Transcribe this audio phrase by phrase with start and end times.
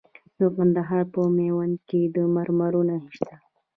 [0.37, 3.33] د کندهار په میوند کې د مرمرو نښې شته.